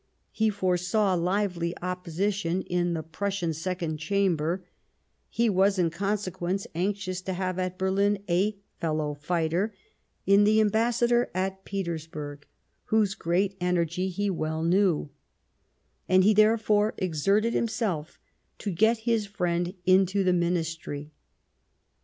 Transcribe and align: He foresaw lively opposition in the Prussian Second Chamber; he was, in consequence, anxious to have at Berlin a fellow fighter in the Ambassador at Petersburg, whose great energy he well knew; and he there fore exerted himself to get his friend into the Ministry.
He 0.31 0.49
foresaw 0.49 1.13
lively 1.13 1.77
opposition 1.79 2.63
in 2.63 2.95
the 2.95 3.03
Prussian 3.03 3.53
Second 3.53 3.97
Chamber; 3.97 4.65
he 5.29 5.47
was, 5.47 5.77
in 5.77 5.91
consequence, 5.91 6.65
anxious 6.73 7.21
to 7.21 7.33
have 7.33 7.59
at 7.59 7.77
Berlin 7.77 8.17
a 8.27 8.57
fellow 8.79 9.13
fighter 9.13 9.75
in 10.25 10.43
the 10.43 10.59
Ambassador 10.59 11.29
at 11.35 11.65
Petersburg, 11.65 12.47
whose 12.85 13.13
great 13.13 13.55
energy 13.61 14.09
he 14.09 14.27
well 14.27 14.63
knew; 14.63 15.11
and 16.09 16.23
he 16.23 16.33
there 16.33 16.57
fore 16.57 16.95
exerted 16.97 17.53
himself 17.53 18.17
to 18.57 18.71
get 18.71 19.01
his 19.05 19.27
friend 19.27 19.75
into 19.85 20.23
the 20.23 20.33
Ministry. 20.33 21.11